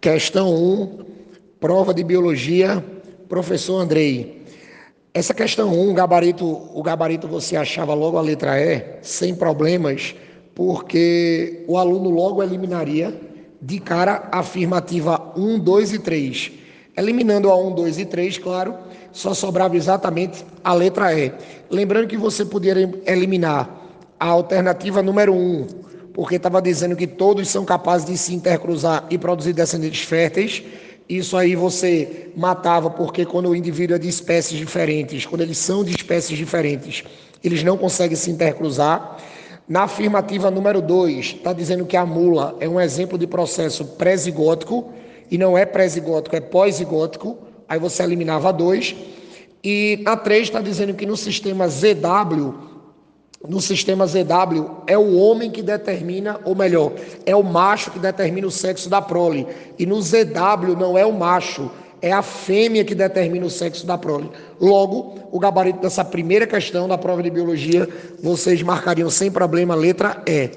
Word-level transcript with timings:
Questão 0.00 0.50
1, 0.50 0.98
prova 1.60 1.92
de 1.92 2.02
biologia, 2.02 2.82
professor 3.28 3.80
Andrei. 3.80 4.46
Essa 5.12 5.34
questão 5.34 5.78
1, 5.78 5.92
gabarito, 5.92 6.46
o 6.46 6.82
gabarito 6.82 7.28
você 7.28 7.54
achava 7.54 7.92
logo 7.92 8.16
a 8.16 8.22
letra 8.22 8.58
E, 8.58 8.82
sem 9.02 9.34
problemas, 9.34 10.14
porque 10.54 11.66
o 11.68 11.76
aluno 11.76 12.08
logo 12.08 12.42
eliminaria 12.42 13.14
de 13.60 13.78
cara 13.78 14.26
a 14.32 14.38
afirmativa 14.38 15.20
1, 15.36 15.58
2 15.58 15.92
e 15.92 15.98
3. 15.98 16.52
Eliminando 16.96 17.50
a 17.50 17.56
1, 17.56 17.74
2 17.74 17.98
e 17.98 18.06
3, 18.06 18.38
claro, 18.38 18.74
só 19.12 19.34
sobrava 19.34 19.76
exatamente 19.76 20.46
a 20.64 20.72
letra 20.72 21.12
E. 21.12 21.30
Lembrando 21.68 22.08
que 22.08 22.16
você 22.16 22.42
poderia 22.42 22.90
eliminar 23.04 23.68
a 24.18 24.28
alternativa 24.28 25.02
número 25.02 25.34
1, 25.34 25.66
porque 26.20 26.36
estava 26.36 26.60
dizendo 26.60 26.94
que 26.94 27.06
todos 27.06 27.48
são 27.48 27.64
capazes 27.64 28.06
de 28.06 28.18
se 28.18 28.34
intercruzar 28.34 29.06
e 29.08 29.16
produzir 29.16 29.54
descendentes 29.54 30.02
férteis. 30.02 30.62
Isso 31.08 31.34
aí 31.34 31.56
você 31.56 32.28
matava, 32.36 32.90
porque 32.90 33.24
quando 33.24 33.48
o 33.48 33.56
indivíduo 33.56 33.96
é 33.96 33.98
de 33.98 34.06
espécies 34.06 34.58
diferentes, 34.58 35.24
quando 35.24 35.40
eles 35.40 35.56
são 35.56 35.82
de 35.82 35.96
espécies 35.96 36.36
diferentes, 36.36 37.04
eles 37.42 37.64
não 37.64 37.78
conseguem 37.78 38.18
se 38.18 38.30
intercruzar. 38.30 39.16
Na 39.66 39.84
afirmativa 39.84 40.50
número 40.50 40.82
2, 40.82 41.36
está 41.38 41.54
dizendo 41.54 41.86
que 41.86 41.96
a 41.96 42.04
mula 42.04 42.54
é 42.60 42.68
um 42.68 42.78
exemplo 42.78 43.16
de 43.16 43.26
processo 43.26 43.82
pré-zigótico, 43.82 44.92
e 45.30 45.38
não 45.38 45.56
é 45.56 45.64
pré-zigótico, 45.64 46.36
é 46.36 46.40
pós-zigótico. 46.40 47.38
Aí 47.66 47.78
você 47.78 48.02
eliminava 48.02 48.52
2. 48.52 48.94
E 49.64 50.00
na 50.02 50.18
3 50.18 50.48
está 50.48 50.60
dizendo 50.60 50.92
que 50.92 51.06
no 51.06 51.16
sistema 51.16 51.66
ZW 51.66 52.69
no 53.48 53.60
sistema 53.60 54.06
ZW 54.06 54.82
é 54.86 54.98
o 54.98 55.16
homem 55.16 55.50
que 55.50 55.62
determina, 55.62 56.38
ou 56.44 56.54
melhor, 56.54 56.92
é 57.24 57.34
o 57.34 57.42
macho 57.42 57.90
que 57.90 57.98
determina 57.98 58.46
o 58.46 58.50
sexo 58.50 58.88
da 58.88 59.00
prole. 59.00 59.46
E 59.78 59.86
no 59.86 60.00
ZW 60.00 60.76
não 60.78 60.98
é 60.98 61.06
o 61.06 61.12
macho, 61.12 61.70
é 62.02 62.12
a 62.12 62.20
fêmea 62.20 62.84
que 62.84 62.94
determina 62.94 63.46
o 63.46 63.50
sexo 63.50 63.86
da 63.86 63.96
prole. 63.96 64.30
Logo, 64.60 65.18
o 65.32 65.38
gabarito 65.38 65.80
dessa 65.80 66.04
primeira 66.04 66.46
questão 66.46 66.86
da 66.86 66.98
prova 66.98 67.22
de 67.22 67.30
biologia, 67.30 67.88
vocês 68.22 68.62
marcariam 68.62 69.08
sem 69.08 69.30
problema 69.30 69.72
a 69.72 69.76
letra 69.76 70.22
E. 70.26 70.50